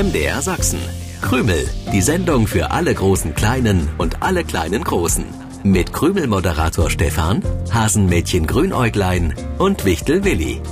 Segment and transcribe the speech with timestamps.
[0.00, 0.80] MDR Sachsen.
[1.20, 5.26] Krümel, die Sendung für alle großen Kleinen und alle kleinen Großen.
[5.62, 10.62] Mit Krümel-Moderator Stefan, Hasenmädchen Grünäuglein und Wichtel Willi.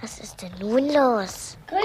[0.00, 1.56] Was ist denn nun los?
[1.66, 1.82] Krümel!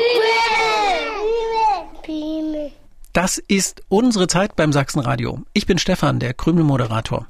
[2.04, 2.72] Krümel!
[3.14, 5.40] Das ist unsere Zeit beim Sachsenradio.
[5.54, 7.26] Ich bin Stefan, der Krümel-Moderator.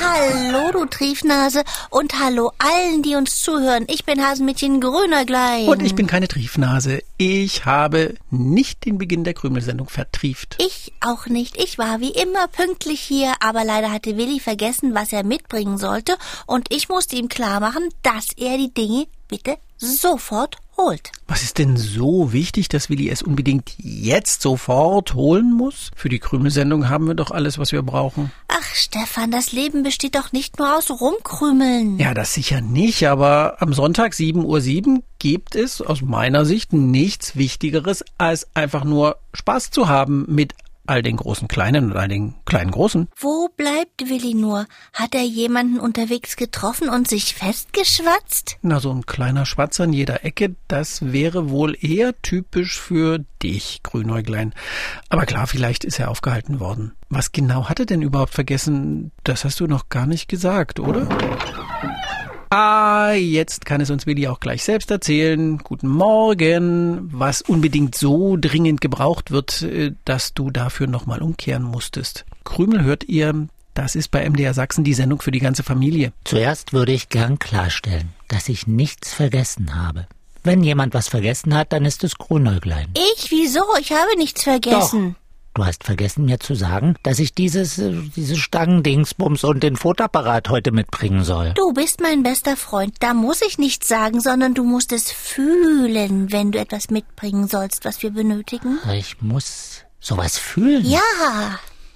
[0.00, 1.62] Hallo, du Triefnase.
[1.90, 3.86] Und hallo allen, die uns zuhören.
[3.88, 5.68] Ich bin Hasenmädchen Grünäuglein.
[5.68, 7.02] Und ich bin keine Triefnase.
[7.16, 10.56] Ich habe nicht den Beginn der Krümelsendung vertrieft.
[10.60, 11.56] Ich auch nicht.
[11.56, 16.16] Ich war wie immer pünktlich hier, aber leider hatte Willi vergessen, was er mitbringen sollte.
[16.46, 21.12] Und ich musste ihm klar machen, dass er die Dinge bitte sofort holt.
[21.26, 25.90] Was ist denn so wichtig, dass Willi es unbedingt jetzt sofort holen muss?
[25.96, 28.30] Für die Krümelsendung haben wir doch alles, was wir brauchen.
[28.48, 31.98] Ach, Stefan, das Leben besteht doch nicht nur aus Rumkrümeln.
[31.98, 37.36] Ja, das sicher nicht, aber am Sonntag 7.07 Uhr gibt es aus meiner Sicht nichts
[37.36, 40.54] Wichtigeres, als einfach nur Spaß zu haben mit
[40.86, 43.08] all den großen Kleinen und all den kleinen Großen.
[43.16, 44.66] Wo bleibt Willi nur?
[44.92, 48.58] Hat er jemanden unterwegs getroffen und sich festgeschwatzt?
[48.62, 53.80] Na, so ein kleiner Schwatzer in jeder Ecke, das wäre wohl eher typisch für dich,
[53.82, 54.54] Grünäuglein.
[55.08, 56.92] Aber klar, vielleicht ist er aufgehalten worden.
[57.08, 59.12] Was genau hat er denn überhaupt vergessen?
[59.24, 61.08] Das hast du noch gar nicht gesagt, oder?
[62.50, 65.58] Ah, jetzt kann es uns Willi auch gleich selbst erzählen.
[65.58, 67.08] Guten Morgen.
[67.12, 72.24] Was unbedingt so dringend gebraucht wird, äh, dass du dafür nochmal umkehren musstest.
[72.44, 76.12] Krümel hört ihr, das ist bei MDR Sachsen die Sendung für die ganze Familie.
[76.24, 80.06] Zuerst würde ich gern klarstellen, dass ich nichts vergessen habe.
[80.44, 82.86] Wenn jemand was vergessen hat, dann ist es Grünäuglein.
[83.16, 83.32] Ich?
[83.32, 83.64] Wieso?
[83.80, 85.16] Ich habe nichts vergessen.
[85.18, 85.25] Doch.
[85.56, 90.50] Du hast vergessen mir zu sagen, dass ich dieses, äh, diese Stangendingsbums und den Fotoapparat
[90.50, 91.54] heute mitbringen soll.
[91.54, 92.94] Du bist mein bester Freund.
[93.00, 97.86] Da muss ich nichts sagen, sondern du musst es fühlen, wenn du etwas mitbringen sollst,
[97.86, 98.78] was wir benötigen.
[98.92, 100.84] Ich muss sowas fühlen?
[100.84, 101.00] Ja.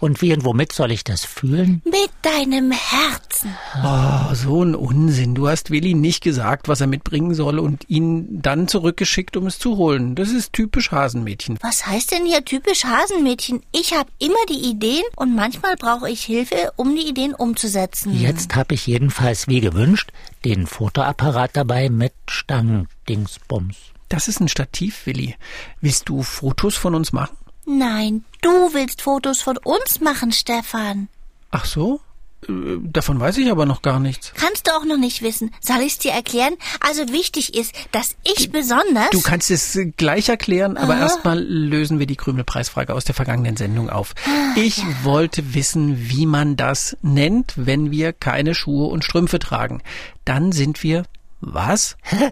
[0.00, 1.83] Und wie und womit soll ich das fühlen?
[1.84, 3.55] Mit deinem Herzen.
[3.84, 5.34] Oh, so ein Unsinn.
[5.34, 9.59] Du hast Willi nicht gesagt, was er mitbringen soll und ihn dann zurückgeschickt, um es
[9.59, 10.15] zu holen.
[10.15, 11.59] Das ist typisch Hasenmädchen.
[11.60, 13.62] Was heißt denn hier typisch Hasenmädchen?
[13.72, 18.19] Ich habe immer die Ideen und manchmal brauche ich Hilfe, um die Ideen umzusetzen.
[18.19, 20.12] Jetzt habe ich jedenfalls, wie gewünscht,
[20.47, 23.77] den Fotoapparat dabei mit Stangendingsbums.
[24.09, 25.37] Das ist ein Stativ, Willi.
[25.83, 27.37] Willst du Fotos von uns machen?
[27.79, 31.09] Nein, du willst Fotos von uns machen, Stefan.
[31.53, 32.01] Ach so?
[32.49, 34.33] Äh, davon weiß ich aber noch gar nichts.
[34.35, 35.53] Kannst du auch noch nicht wissen.
[35.61, 36.55] Soll ich es dir erklären?
[36.81, 39.11] Also wichtig ist, dass ich besonders.
[39.11, 43.89] Du kannst es gleich erklären, aber erstmal lösen wir die Krümelpreisfrage aus der vergangenen Sendung
[43.89, 44.15] auf.
[44.27, 44.85] Ah, ich ja.
[45.05, 49.81] wollte wissen, wie man das nennt, wenn wir keine Schuhe und Strümpfe tragen.
[50.25, 51.05] Dann sind wir
[51.41, 51.97] was?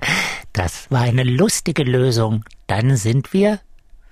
[0.54, 2.44] Das war eine lustige Lösung.
[2.66, 3.60] Dann sind wir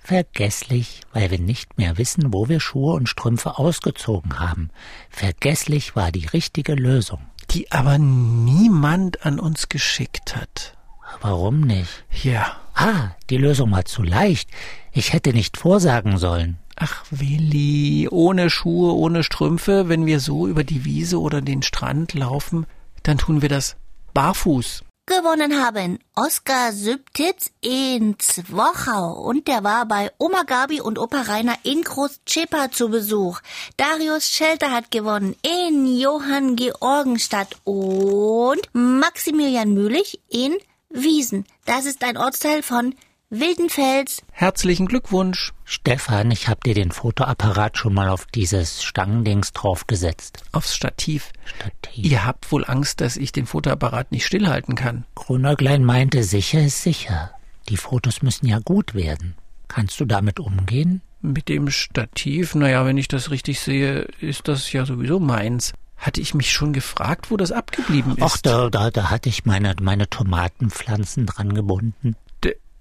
[0.07, 4.69] Vergesslich, weil wir nicht mehr wissen, wo wir Schuhe und Strümpfe ausgezogen haben.
[5.09, 7.19] Vergesslich war die richtige Lösung.
[7.49, 10.77] Die aber niemand an uns geschickt hat.
[11.19, 12.05] Warum nicht?
[12.23, 12.55] Ja.
[12.73, 14.49] Ah, die Lösung war zu leicht.
[14.93, 16.57] Ich hätte nicht vorsagen sollen.
[16.77, 22.13] Ach, Willi, ohne Schuhe, ohne Strümpfe, wenn wir so über die Wiese oder den Strand
[22.13, 22.65] laufen,
[23.03, 23.75] dann tun wir das
[24.13, 24.85] barfuß.
[25.09, 31.55] Gewonnen haben Oskar Sübtitz in Zwochau und der war bei Oma Gabi und Opa Rainer
[31.63, 33.39] in Großchepa zu Besuch.
[33.77, 40.57] Darius Schelter hat gewonnen in Johann Georgenstadt und Maximilian Mühlich in
[40.89, 41.45] Wiesen.
[41.63, 42.93] Das ist ein Ortsteil von
[43.29, 44.21] Wildenfels.
[44.31, 45.51] Herzlichen Glückwunsch.
[45.65, 50.43] Stefan, ich hab dir den Fotoapparat schon mal auf dieses Stangendings draufgesetzt.
[50.53, 51.33] Aufs Stativ.
[51.43, 52.05] Stativ.
[52.05, 55.03] Ihr habt wohl Angst, dass ich den Fotoapparat nicht stillhalten kann.
[55.15, 57.31] Grünäuglein meinte, sicher ist sicher.
[57.67, 59.35] Die Fotos müssen ja gut werden.
[59.67, 61.01] Kannst du damit umgehen?
[61.19, 65.73] Mit dem Stativ, naja, wenn ich das richtig sehe, ist das ja sowieso meins.
[65.97, 68.23] Hatte ich mich schon gefragt, wo das abgeblieben ist?
[68.23, 72.15] Ach, da, da, da hatte ich meine, meine Tomatenpflanzen dran gebunden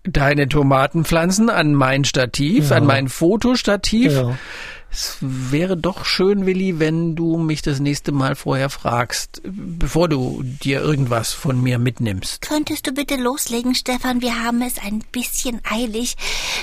[0.07, 2.77] deine Tomatenpflanzen an mein Stativ, ja.
[2.77, 4.13] an mein Fotostativ.
[4.13, 4.39] Ja.
[4.91, 10.43] Es wäre doch schön, Willi, wenn du mich das nächste Mal vorher fragst, bevor du
[10.43, 12.41] dir irgendwas von mir mitnimmst.
[12.41, 14.23] Könntest du bitte loslegen, Stefan?
[14.23, 16.17] Wir haben es ein bisschen eilig.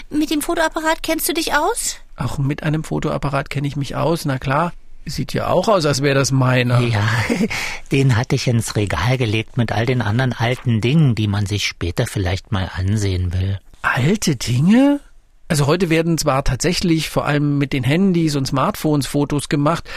[0.09, 1.97] Mit dem Fotoapparat kennst du dich aus?
[2.15, 4.73] Auch mit einem Fotoapparat kenne ich mich aus, na klar.
[5.05, 6.79] Sieht ja auch aus, als wäre das meiner.
[6.79, 7.07] Ja,
[7.91, 11.65] den hatte ich ins Regal gelegt mit all den anderen alten Dingen, die man sich
[11.65, 13.59] später vielleicht mal ansehen will.
[13.81, 15.01] Alte Dinge?
[15.50, 19.89] Also heute werden zwar tatsächlich vor allem mit den Handys und Smartphones Fotos gemacht,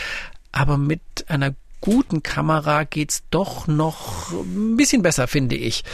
[0.51, 1.55] aber mit einer
[1.87, 5.85] guten Kamera geht's doch noch ein bisschen besser, finde ich.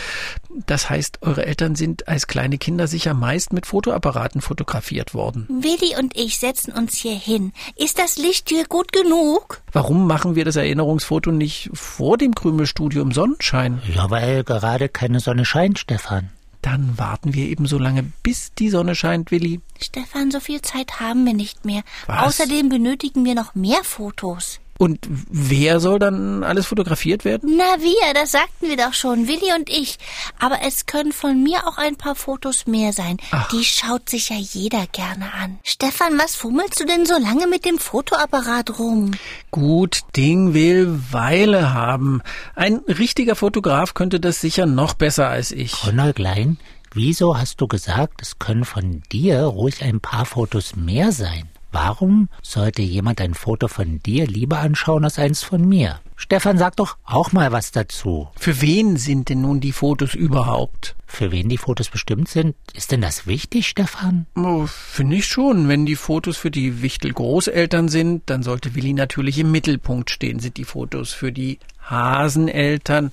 [0.67, 5.47] Das heißt, eure Eltern sind als kleine Kinder sicher meist mit Fotoapparaten fotografiert worden.
[5.51, 7.53] Willi und ich setzen uns hier hin.
[7.77, 9.61] Ist das Licht hier gut genug?
[9.71, 13.83] Warum machen wir das Erinnerungsfoto nicht vor dem Krümelstudio im Sonnenschein?
[13.95, 16.31] Ja, weil gerade keine Sonne scheint, Stefan.
[16.63, 19.61] Dann warten wir eben so lange, bis die Sonne scheint, Willi.
[19.79, 21.83] Stefan, so viel Zeit haben wir nicht mehr.
[22.07, 22.29] Was?
[22.29, 24.59] Außerdem benötigen wir noch mehr Fotos.
[24.83, 27.55] Und wer soll dann alles fotografiert werden?
[27.57, 29.97] Na wir, das sagten wir doch schon, Willi und ich.
[30.41, 33.19] Aber es können von mir auch ein paar Fotos mehr sein.
[33.31, 33.49] Ach.
[33.51, 35.61] Die schaut sich ja jeder gerne an.
[35.63, 39.13] Stefan, was fummelst du denn so lange mit dem Fotoapparat rum?
[39.53, 42.21] Gut, Ding will Weile haben.
[42.57, 45.75] Ein richtiger Fotograf könnte das sicher noch besser als ich.
[45.75, 46.59] Grünäuglein,
[46.93, 51.49] wieso hast du gesagt, es können von dir ruhig ein paar Fotos mehr sein?
[51.73, 56.01] Warum sollte jemand ein Foto von dir lieber anschauen als eins von mir?
[56.17, 58.29] Stefan, sag doch auch mal was dazu.
[58.39, 60.95] Für wen sind denn nun die Fotos überhaupt?
[61.07, 62.55] Für wen die Fotos bestimmt sind?
[62.75, 64.27] Ist denn das wichtig, Stefan?
[64.37, 65.67] Oh, Finde ich schon.
[65.69, 70.41] Wenn die Fotos für die Wichtel-Großeltern sind, dann sollte Willi natürlich im Mittelpunkt stehen.
[70.41, 71.59] Sind die Fotos für die
[71.89, 73.11] Haseneltern,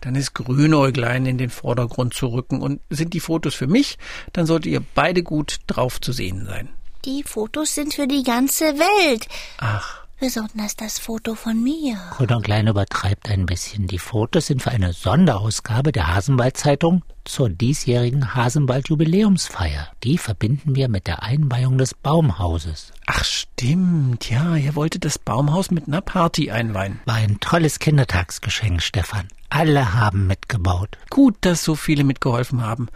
[0.00, 2.62] dann ist Grünäuglein in den Vordergrund zu rücken.
[2.62, 3.98] Und sind die Fotos für mich,
[4.32, 6.70] dann solltet ihr beide gut drauf zu sehen sein.
[7.08, 9.28] Die Fotos sind für die ganze Welt.
[9.56, 11.96] Ach, Besonders das Foto von mir.
[12.10, 13.86] Grünäuglein übertreibt ein bisschen.
[13.86, 19.88] Die Fotos sind für eine Sonderausgabe der Hasenwald-Zeitung zur diesjährigen Hasenwald-Jubiläumsfeier.
[20.02, 22.92] Die verbinden wir mit der Einweihung des Baumhauses.
[23.06, 24.30] ach stimmt.
[24.30, 27.00] Ja, ihr wolltet das Baumhaus mit einer Party einweihen.
[27.06, 29.28] War ein tolles Kindertagsgeschenk, Stefan.
[29.50, 30.98] Alle haben mitgebaut.
[31.08, 32.88] Gut, dass so viele mitgeholfen haben.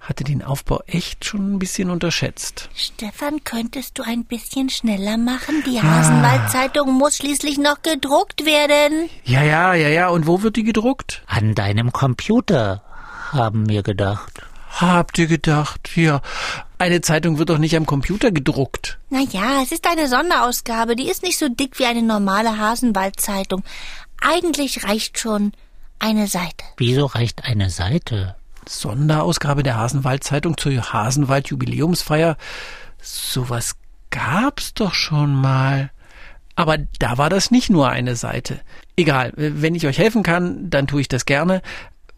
[0.00, 2.70] Hatte den Aufbau echt schon ein bisschen unterschätzt.
[2.74, 5.62] Stefan, könntest du ein bisschen schneller machen?
[5.66, 9.10] Die Hasenwald-Zeitung muss schließlich noch gedruckt werden.
[9.24, 10.08] Ja, ja, ja, ja.
[10.08, 11.22] Und wo wird die gedruckt?
[11.26, 12.84] An deinem Computer,
[13.32, 14.42] haben wir gedacht.
[14.70, 15.96] Habt ihr gedacht?
[15.96, 16.20] Ja,
[16.78, 18.98] eine Zeitung wird doch nicht am Computer gedruckt.
[19.10, 20.94] Naja, es ist eine Sonderausgabe.
[20.94, 23.64] Die ist nicht so dick wie eine normale Hasenwald-Zeitung.
[24.20, 25.52] Eigentlich reicht schon
[25.98, 26.64] eine Seite.
[26.76, 28.36] Wieso reicht eine Seite?
[28.68, 32.36] Sonderausgabe der Hasenwald-Zeitung zur Hasenwald-Jubiläumsfeier.
[33.00, 33.76] Sowas
[34.10, 35.90] gab's doch schon mal.
[36.54, 38.60] Aber da war das nicht nur eine Seite.
[38.96, 41.62] Egal, wenn ich euch helfen kann, dann tue ich das gerne.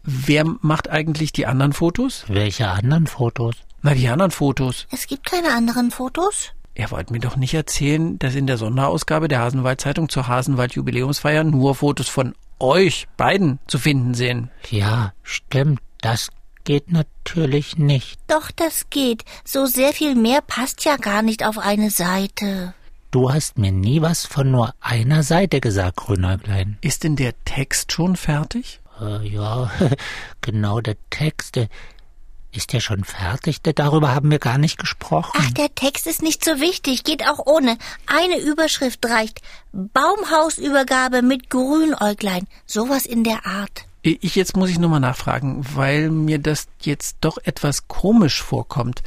[0.03, 2.25] Wer macht eigentlich die anderen Fotos?
[2.27, 3.55] Welche anderen Fotos?
[3.83, 4.87] Na, die anderen Fotos.
[4.91, 6.51] Es gibt keine anderen Fotos?
[6.73, 11.75] Ihr wollt mir doch nicht erzählen, dass in der Sonderausgabe der Hasenwald-Zeitung zur Hasenwald-Jubiläumsfeier nur
[11.75, 14.49] Fotos von euch beiden zu finden sind.
[14.69, 15.81] Ja, stimmt.
[16.01, 16.29] Das
[16.63, 18.19] geht natürlich nicht.
[18.27, 19.23] Doch, das geht.
[19.43, 22.73] So sehr viel mehr passt ja gar nicht auf eine Seite.
[23.11, 26.77] Du hast mir nie was von nur einer Seite gesagt, Grünäuglein.
[26.81, 28.79] Ist denn der Text schon fertig?
[29.01, 29.71] Äh, ja,
[30.41, 31.55] genau der Text.
[31.55, 31.67] Der
[32.53, 33.61] ist ja schon fertig.
[33.61, 35.39] Darüber haben wir gar nicht gesprochen.
[35.41, 37.77] Ach, der Text ist nicht so wichtig, geht auch ohne.
[38.07, 39.41] Eine Überschrift reicht.
[39.71, 42.47] Baumhausübergabe mit Grünäuglein.
[42.65, 43.85] Sowas in der Art.
[44.03, 49.03] Ich jetzt muss ich nur mal nachfragen, weil mir das jetzt doch etwas komisch vorkommt.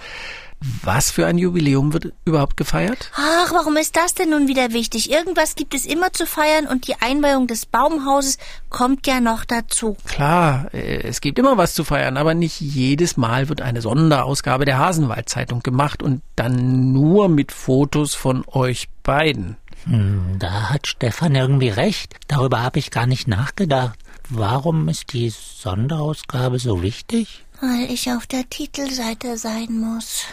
[0.83, 3.11] Was für ein Jubiläum wird überhaupt gefeiert?
[3.15, 5.11] Ach, warum ist das denn nun wieder wichtig?
[5.11, 8.39] Irgendwas gibt es immer zu feiern und die Einweihung des Baumhauses
[8.71, 9.97] kommt ja noch dazu.
[10.07, 14.65] Klar, äh, es gibt immer was zu feiern, aber nicht jedes Mal wird eine Sonderausgabe
[14.65, 19.57] der Hasenwald-Zeitung gemacht und dann nur mit Fotos von euch beiden.
[19.85, 22.15] Hm, da hat Stefan irgendwie recht.
[22.27, 23.99] Darüber habe ich gar nicht nachgedacht.
[24.31, 27.45] Warum ist die Sonderausgabe so wichtig?
[27.61, 30.25] Weil ich auf der Titelseite sein muss.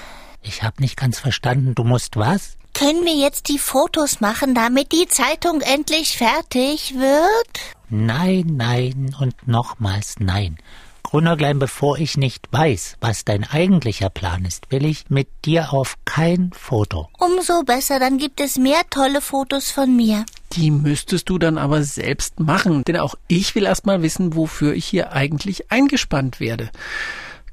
[0.42, 1.76] Ich habe nicht ganz verstanden.
[1.76, 2.58] Du musst was?
[2.74, 7.76] Können wir jetzt die Fotos machen, damit die Zeitung endlich fertig wird?
[7.90, 10.58] Nein, nein und nochmals nein.
[11.04, 15.98] Grünäuglein, bevor ich nicht weiß, was dein eigentlicher Plan ist, will ich mit dir auf
[16.06, 17.10] kein Foto.
[17.20, 20.26] Umso besser, dann gibt es mehr tolle Fotos von mir.
[20.54, 24.74] Die müsstest du dann aber selbst machen, denn auch ich will erst mal wissen, wofür
[24.74, 26.70] ich hier eigentlich eingespannt werde.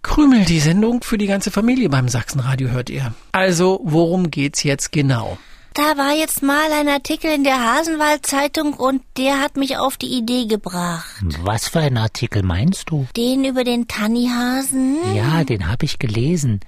[0.02, 3.14] Krümel, die Sendung für die ganze Familie beim Sachsenradio hört ihr.
[3.32, 5.38] Also, worum geht's jetzt genau?
[5.74, 10.18] Da war jetzt mal ein Artikel in der Hasenwald-Zeitung und der hat mich auf die
[10.18, 11.22] Idee gebracht.
[11.42, 13.06] Was für ein Artikel meinst du?
[13.16, 15.14] Den über den Tannihasen?
[15.14, 16.60] Ja, den habe ich gelesen.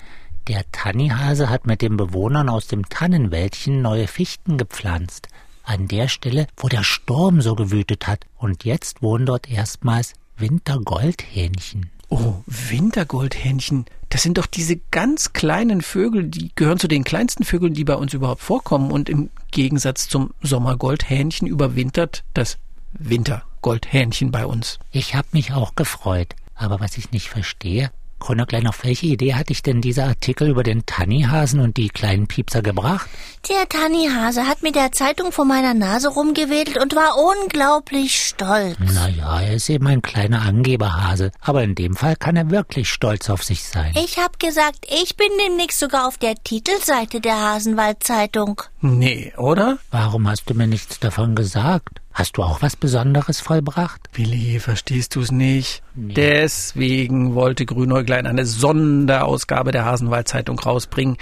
[0.47, 5.29] Der Tannihase hat mit den Bewohnern aus dem Tannenwäldchen neue Fichten gepflanzt.
[5.65, 8.27] An der Stelle, wo der Sturm so gewütet hat.
[8.39, 11.91] Und jetzt wohnen dort erstmals Wintergoldhähnchen.
[12.11, 13.87] Oh, Wintergoldhähnchen.
[14.09, 17.95] Das sind doch diese ganz kleinen Vögel, die gehören zu den kleinsten Vögeln, die bei
[17.95, 18.91] uns überhaupt vorkommen.
[18.91, 22.59] Und im Gegensatz zum Sommergoldhähnchen überwintert das
[22.93, 24.81] Wintergoldhähnchen bei uns.
[24.91, 26.35] Ich hab mich auch gefreut.
[26.57, 30.63] Aber was ich nicht verstehe, Konnerklein, auf welche Idee hatte ich denn dieser Artikel über
[30.63, 33.11] den Tannihasen und die kleinen Piepser gebracht?
[33.49, 38.77] Der Tannihase hat mit der Zeitung vor meiner Nase rumgewedelt und war unglaublich stolz.
[38.79, 43.29] Naja, er ist eben ein kleiner Angeberhase, aber in dem Fall kann er wirklich stolz
[43.31, 43.93] auf sich sein.
[43.97, 48.63] Ich hab gesagt, ich bin demnächst sogar auf der Titelseite der Hasenwald-Zeitung.
[48.81, 49.79] Nee, oder?
[49.91, 52.01] Warum hast du mir nichts davon gesagt?
[52.13, 54.01] Hast du auch was Besonderes vollbracht?
[54.15, 55.83] Willi, verstehst du's nicht?
[55.95, 61.17] Deswegen wollte Grünäuglein eine Sonderausgabe der Hasenwald-Zeitung rausbringen.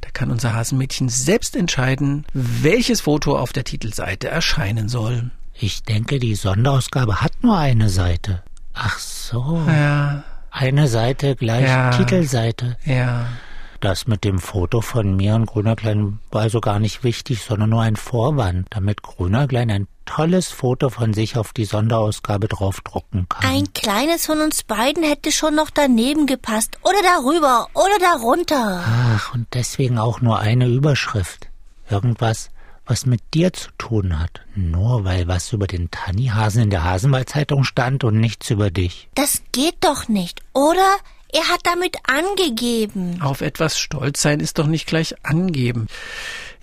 [0.00, 5.30] Da kann unser Hasenmädchen selbst entscheiden, welches Foto auf der Titelseite erscheinen soll.
[5.54, 8.42] Ich denke, die Sonderausgabe hat nur eine Seite.
[8.74, 9.60] Ach so.
[9.66, 11.90] Ja, Eine Seite gleich Ja.
[11.90, 12.76] Titelseite.
[12.84, 13.26] ja.
[13.80, 17.82] Das mit dem Foto von mir und Grünerklein war also gar nicht wichtig, sondern nur
[17.82, 23.48] ein Vorwand, damit Grünerklein ein tolles Foto von sich auf die Sonderausgabe draufdrucken kann.
[23.48, 26.78] Ein kleines von uns beiden hätte schon noch daneben gepasst.
[26.82, 28.82] Oder darüber oder darunter.
[28.84, 31.48] Ach, und deswegen auch nur eine Überschrift.
[31.88, 32.50] Irgendwas,
[32.84, 34.40] was mit dir zu tun hat.
[34.56, 39.08] Nur weil was über den Tannihasen in der Hasenwald-Zeitung stand und nichts über dich.
[39.14, 40.96] Das geht doch nicht, oder?
[41.32, 43.20] Er hat damit angegeben.
[43.20, 45.88] Auf etwas stolz sein ist doch nicht gleich angeben.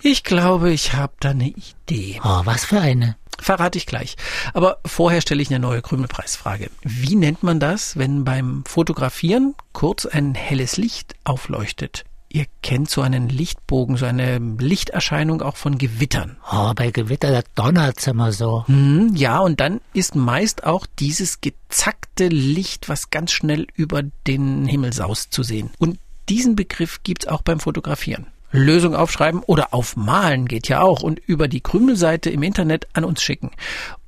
[0.02, 2.20] Ich glaube, ich habe da eine Idee.
[2.24, 3.16] Oh, was für eine.
[3.38, 4.16] Verrate ich gleich.
[4.54, 6.70] Aber vorher stelle ich eine neue Krümelpreisfrage.
[6.82, 12.04] Wie nennt man das, wenn beim Fotografieren kurz ein helles Licht aufleuchtet?
[12.28, 16.36] Ihr kennt so einen Lichtbogen, so eine Lichterscheinung auch von Gewittern.
[16.50, 18.64] Oh, bei Gewitter, da donnert's immer so.
[18.66, 24.66] Hm, ja, und dann ist meist auch dieses gezackte Licht, was ganz schnell über den
[24.66, 25.70] Himmel saust, zu sehen.
[25.78, 28.26] Und diesen Begriff gibt's auch beim Fotografieren.
[28.50, 33.22] Lösung aufschreiben oder aufmalen geht ja auch und über die Krümelseite im Internet an uns
[33.22, 33.50] schicken.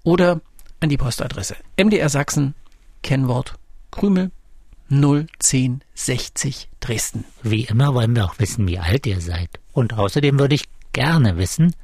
[0.03, 0.41] Oder
[0.81, 2.55] an die Postadresse MDR Sachsen,
[3.03, 3.55] Kennwort
[3.91, 4.31] Krümel
[4.91, 7.25] 01060 Dresden.
[7.43, 9.51] Wie immer wollen wir auch wissen, wie alt ihr seid.
[9.73, 11.75] Und außerdem würde ich gerne wissen,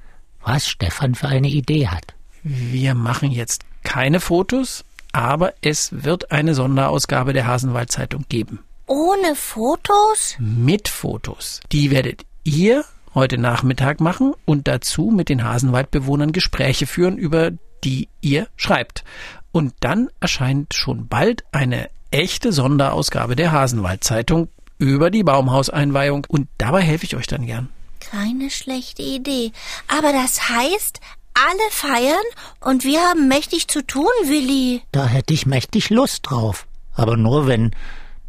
[0.43, 2.15] was Stefan für eine Idee hat.
[2.43, 8.61] Wir machen jetzt keine Fotos, aber es wird eine Sonderausgabe der Hasenwald Zeitung geben.
[8.87, 10.37] Ohne Fotos?
[10.39, 11.61] Mit Fotos.
[11.73, 12.85] Die werdet ihr
[13.15, 17.53] heute Nachmittag machen und dazu mit den Hasenwaldbewohnern Gespräche führen, über
[17.85, 19.05] die ihr schreibt.
[19.53, 26.49] Und dann erscheint schon bald eine echte Sonderausgabe der Hasenwald Zeitung über die Baumhauseinweihung und
[26.59, 27.69] dabei helfe ich euch dann gern.
[27.99, 29.51] Keine schlechte Idee.
[29.89, 31.01] Aber das heißt,
[31.35, 32.25] alle feiern
[32.61, 34.83] und wir haben mächtig zu tun, Willi.
[34.93, 36.67] Da hätte ich mächtig Lust drauf.
[36.95, 37.73] Aber nur, wenn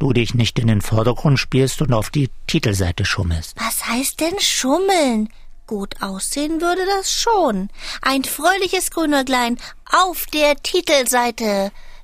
[0.00, 3.54] du dich nicht in den Vordergrund spielst und auf die Titelseite schummelst.
[3.56, 5.28] Was heißt denn schummeln?
[5.68, 7.68] Gut aussehen würde das schon.
[8.02, 9.58] Ein fröhliches Grünäuglein
[9.92, 11.70] auf der Titelseite.